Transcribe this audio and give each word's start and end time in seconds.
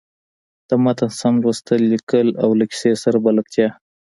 د 0.69 0.71
متن 0.83 1.09
سم 1.19 1.33
لوستل، 1.43 1.81
ليکل 1.93 2.27
او 2.43 2.49
له 2.59 2.65
کیسۍ 2.71 2.93
سره 3.03 3.17
بلدتیا. 3.25 3.69